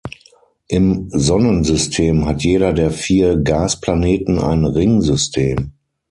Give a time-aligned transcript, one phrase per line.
[0.67, 5.73] Im Sonnensystem hat jeder der vier Gasplaneten ein Ringsystem.